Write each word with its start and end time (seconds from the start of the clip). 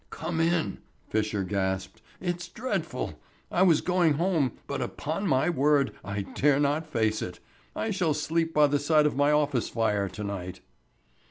"Come 0.09 0.39
in," 0.39 0.79
Fisher 1.09 1.43
gasped. 1.43 2.01
"It's 2.19 2.47
dreadful. 2.47 3.19
I 3.51 3.61
was 3.61 3.81
going 3.81 4.13
home, 4.13 4.53
but 4.65 4.81
upon 4.81 5.27
my 5.27 5.47
word 5.47 5.93
I 6.03 6.23
dare 6.23 6.59
not 6.59 6.87
face 6.87 7.21
it. 7.21 7.39
I 7.75 7.91
shall 7.91 8.15
sleep 8.15 8.51
by 8.51 8.65
the 8.65 8.79
side 8.79 9.05
of 9.05 9.15
my 9.15 9.31
office 9.31 9.69
fire 9.69 10.09
to 10.09 10.23
night." 10.23 10.61